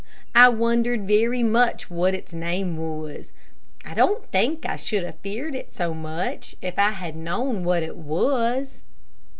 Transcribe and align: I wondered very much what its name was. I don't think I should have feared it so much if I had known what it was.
I 0.33 0.49
wondered 0.49 1.07
very 1.07 1.43
much 1.43 1.91
what 1.91 2.15
its 2.15 2.33
name 2.33 2.75
was. 2.75 3.31
I 3.85 3.93
don't 3.93 4.25
think 4.31 4.65
I 4.65 4.75
should 4.75 5.03
have 5.03 5.19
feared 5.19 5.53
it 5.53 5.75
so 5.75 5.93
much 5.93 6.55
if 6.59 6.79
I 6.79 6.89
had 6.89 7.15
known 7.15 7.63
what 7.63 7.83
it 7.83 7.95
was. 7.97 8.81